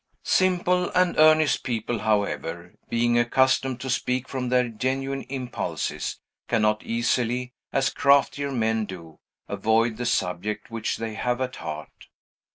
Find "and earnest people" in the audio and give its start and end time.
0.95-1.99